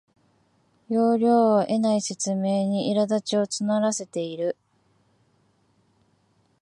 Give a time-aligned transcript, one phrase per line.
[0.89, 4.57] 要領を得ない説明にいらだちを募らせている